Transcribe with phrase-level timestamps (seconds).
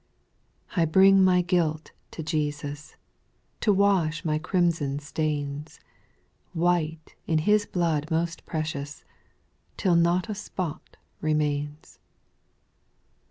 [0.75, 2.95] I bring my guilt to Jesus,
[3.59, 5.79] To wash my crimson stains,
[6.53, 9.03] White in His blood most preciouS;
[9.77, 11.99] Till not a spot remains.